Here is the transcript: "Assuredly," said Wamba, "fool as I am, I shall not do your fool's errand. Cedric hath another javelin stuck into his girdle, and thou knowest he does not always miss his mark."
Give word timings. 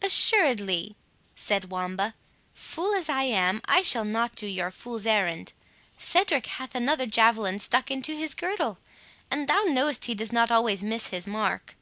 "Assuredly," 0.00 0.94
said 1.34 1.72
Wamba, 1.72 2.14
"fool 2.54 2.94
as 2.94 3.08
I 3.08 3.24
am, 3.24 3.60
I 3.64 3.82
shall 3.82 4.04
not 4.04 4.36
do 4.36 4.46
your 4.46 4.70
fool's 4.70 5.06
errand. 5.08 5.52
Cedric 5.98 6.46
hath 6.46 6.76
another 6.76 7.04
javelin 7.04 7.58
stuck 7.58 7.90
into 7.90 8.14
his 8.14 8.36
girdle, 8.36 8.78
and 9.28 9.48
thou 9.48 9.62
knowest 9.62 10.04
he 10.04 10.14
does 10.14 10.32
not 10.32 10.52
always 10.52 10.84
miss 10.84 11.08
his 11.08 11.26
mark." 11.26 11.74